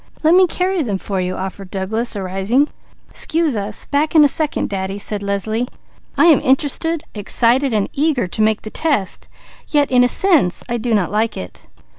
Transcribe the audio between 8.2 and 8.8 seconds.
to make the